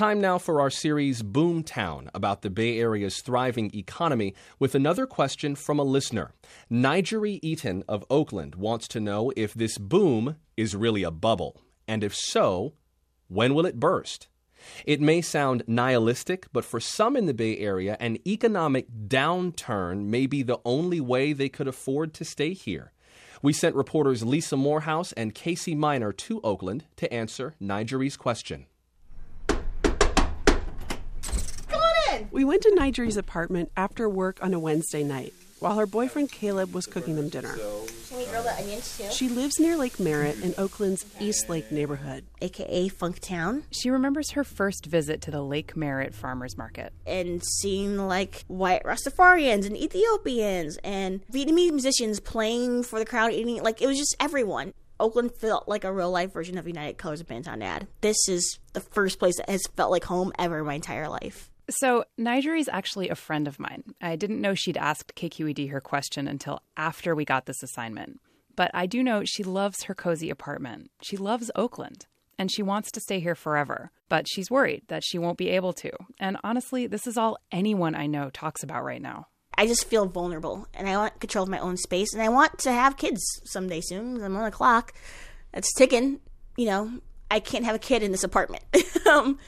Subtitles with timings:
[0.00, 5.54] Time now for our series Boomtown about the Bay Area's thriving economy with another question
[5.54, 6.32] from a listener.
[6.70, 12.02] N'Jeri Eaton of Oakland wants to know if this boom is really a bubble, and
[12.02, 12.72] if so,
[13.28, 14.28] when will it burst?
[14.86, 20.24] It may sound nihilistic, but for some in the Bay Area, an economic downturn may
[20.24, 22.92] be the only way they could afford to stay here.
[23.42, 28.64] We sent reporters Lisa Morehouse and Casey Miner to Oakland to answer N'Jeri's question.
[32.30, 36.74] We went to N'Jeri's apartment after work on a Wednesday night while her boyfriend Caleb
[36.74, 37.54] was cooking them dinner.
[38.08, 39.10] Can we grill the onions too?
[39.10, 42.24] She lives near Lake Merritt in Oakland's East Lake neighborhood.
[42.40, 43.62] AKA Funktown.
[43.70, 46.92] She remembers her first visit to the Lake Merritt Farmers Market.
[47.06, 53.62] And seeing like white Rastafarians and Ethiopians and Vietnamese musicians playing for the crowd, eating
[53.62, 54.72] like it was just everyone.
[54.98, 57.86] Oakland felt like a real life version of United Colors of Benetton ad.
[58.02, 61.50] This is the first place that has felt like home ever in my entire life.
[61.70, 63.84] So, N'Jeri's actually a friend of mine.
[64.00, 68.20] I didn't know she'd asked KQED her question until after we got this assignment.
[68.56, 70.90] But I do know she loves her cozy apartment.
[71.00, 72.06] She loves Oakland.
[72.38, 73.92] And she wants to stay here forever.
[74.08, 75.92] But she's worried that she won't be able to.
[76.18, 79.28] And honestly, this is all anyone I know talks about right now.
[79.56, 82.58] I just feel vulnerable and I want control of my own space and I want
[82.60, 84.22] to have kids someday soon.
[84.22, 84.94] I'm on the clock.
[85.52, 86.20] It's ticking.
[86.56, 86.92] You know,
[87.30, 88.64] I can't have a kid in this apartment
[89.06, 89.38] um,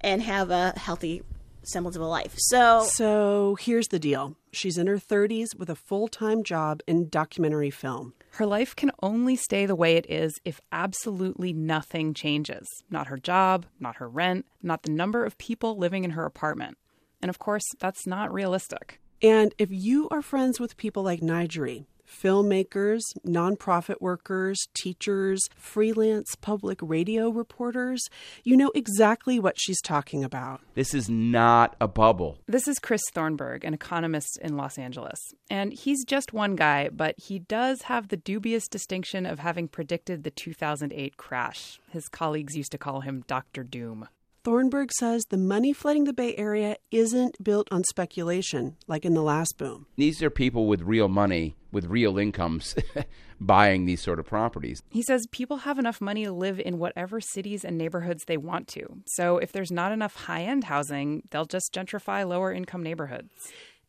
[0.00, 1.22] and have a healthy
[1.70, 2.34] semblance of a life.
[2.36, 7.08] So, So here's the deal she's in her 30s with a full time job in
[7.08, 8.14] documentary film.
[8.32, 12.66] Her life can only stay the way it is if absolutely nothing changes.
[12.90, 16.78] Not her job, not her rent, not the number of people living in her apartment.
[17.20, 19.00] And of course, that's not realistic.
[19.22, 26.78] And if you are friends with people like N'Jeri, filmmakers, nonprofit workers, teachers, freelance public
[26.82, 28.08] radio reporters,
[28.44, 30.60] you know exactly what she's talking about.
[30.74, 32.38] This is not a bubble.
[32.46, 35.20] This is Chris Thornberg, an economist in Los Angeles.
[35.48, 40.24] And he's just one guy, but he does have the dubious distinction of having predicted
[40.24, 41.78] the 2008 crash.
[41.90, 43.62] His colleagues used to call him Dr.
[43.62, 44.08] Doom.
[44.42, 49.22] Thornberg says the money flooding the Bay Area isn't built on speculation like in the
[49.22, 49.84] last boom.
[49.96, 52.74] These are people with real money, with real incomes,
[53.40, 54.82] buying these sort of properties.
[54.88, 58.66] He says people have enough money to live in whatever cities and neighborhoods they want
[58.68, 59.02] to.
[59.08, 63.30] So if there's not enough high end housing, they'll just gentrify lower income neighborhoods.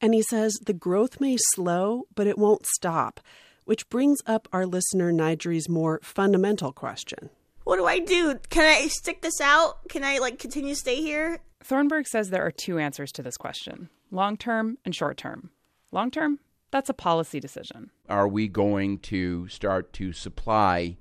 [0.00, 3.20] And he says the growth may slow, but it won't stop,
[3.66, 7.28] which brings up our listener N'Jeri's more fundamental question.
[7.68, 8.34] What do I do?
[8.48, 9.90] Can I stick this out?
[9.90, 11.40] Can I like continue to stay here?
[11.62, 15.50] Thornberg says there are two answers to this question long term and short term.
[15.92, 16.38] Long term,
[16.70, 17.90] that's a policy decision.
[18.08, 20.96] Are we going to start to supply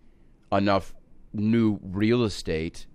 [0.52, 0.94] enough
[1.32, 2.86] new real estate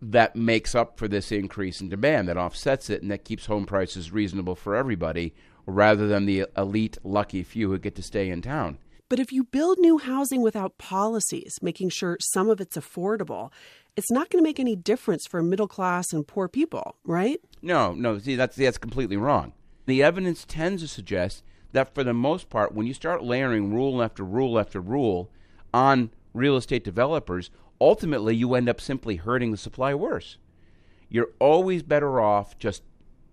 [0.00, 3.66] that makes up for this increase in demand, that offsets it, and that keeps home
[3.66, 5.34] prices reasonable for everybody,
[5.66, 8.78] rather than the elite, lucky few who get to stay in town?
[9.08, 13.50] But if you build new housing without policies, making sure some of it's affordable,
[13.96, 17.40] it's not going to make any difference for middle class and poor people, right?
[17.62, 18.18] No, no.
[18.18, 19.54] See, that's that's completely wrong.
[19.86, 21.42] The evidence tends to suggest
[21.72, 25.30] that for the most part, when you start layering rule after rule after rule
[25.72, 30.36] on real estate developers, ultimately you end up simply hurting the supply worse.
[31.08, 32.82] You're always better off just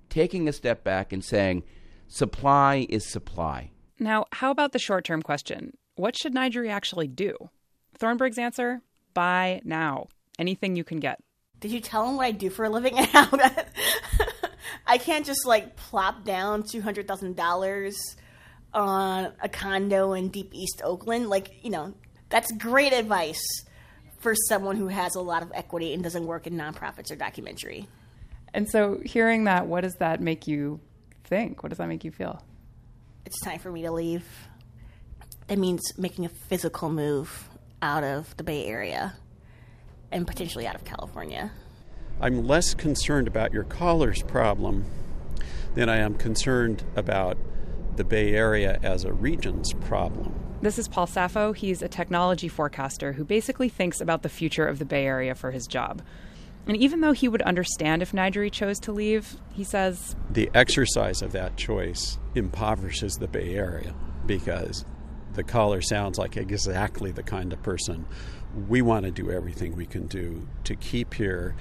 [0.10, 1.64] taking a step back and saying,
[2.08, 3.72] supply is supply.
[4.00, 5.78] Now, how about the short term question?
[5.96, 7.50] What should Nigeria actually do?
[7.98, 8.82] Thornberg's answer
[9.14, 10.08] buy now.
[10.38, 11.24] Anything you can get.
[11.62, 13.74] Did you tell him what I do for a living and how that
[14.88, 17.96] I can't just like plop down two hundred thousand dollars
[18.74, 21.30] on a condo in deep East Oakland?
[21.30, 21.94] Like, you know,
[22.30, 23.42] that's great advice
[24.20, 27.88] for someone who has a lot of equity and doesn't work in nonprofits or documentary.
[28.54, 30.80] And so, hearing that, what does that make you
[31.24, 31.64] think?
[31.64, 32.42] What does that make you feel?
[33.26, 34.24] It's time for me to leave.
[35.48, 37.50] That means making a physical move
[37.82, 39.16] out of the Bay Area
[40.12, 41.52] and potentially out of California.
[42.22, 44.86] I'm less concerned about your caller's problem
[45.74, 47.38] than I am concerned about
[47.96, 50.34] the Bay Area as a region's problem.
[50.62, 51.56] This is Paul Saffo.
[51.56, 55.50] He's a technology forecaster who basically thinks about the future of the Bay Area for
[55.50, 56.04] his job.
[56.68, 61.22] And even though he would understand if N'Jeri chose to leave, he says The exercise
[61.22, 63.94] of that choice impoverishes the Bay Area
[64.26, 64.86] because
[65.34, 68.06] the caller sounds like exactly the kind of person
[68.68, 71.56] we want to do everything we can do to keep here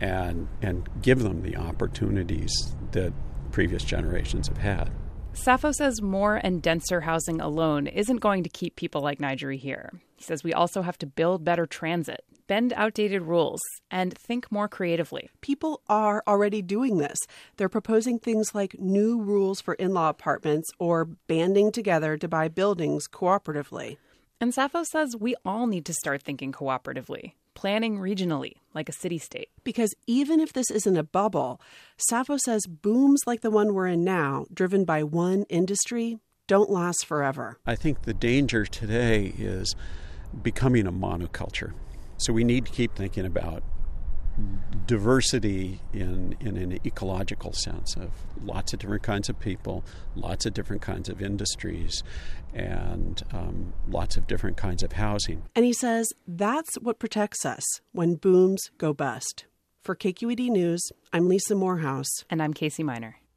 [0.00, 2.50] and and give them the opportunities
[2.92, 3.12] that
[3.52, 4.90] previous generations have had.
[5.38, 9.92] Saffo says more and denser housing alone isn't going to keep people like N'Jeri here.
[10.16, 14.66] He says we also have to build better transit, bend outdated rules, and think more
[14.66, 15.30] creatively.
[15.40, 17.16] People are already doing this.
[17.56, 22.48] They're proposing things like new rules for in law apartments or banding together to buy
[22.48, 23.96] buildings cooperatively.
[24.40, 29.18] And Saffo says we all need to start thinking cooperatively, planning regionally, like a city
[29.18, 29.48] state.
[29.64, 31.60] Because even if this isn't a bubble,
[32.08, 37.04] Saffo says booms like the one we're in now, driven by one industry, don't last
[37.04, 37.58] forever.
[37.66, 39.74] I think the danger today is
[40.40, 41.72] becoming a monoculture.
[42.16, 43.64] So we need to keep thinking about
[44.86, 48.10] diversity in, in an ecological sense of
[48.42, 49.84] lots of different kinds of people,
[50.16, 52.02] lots of different kinds of industries,
[52.54, 55.42] and um, lots of different kinds of housing.
[55.54, 59.44] And he says that's what protects us when booms go bust.
[59.82, 60.82] For KQED News,
[61.12, 62.10] I'm Lisa Morehouse.
[62.28, 63.18] And I'm Casey Miner.